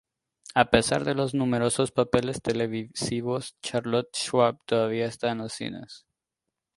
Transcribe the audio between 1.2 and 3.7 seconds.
numerosos papeles televisivos,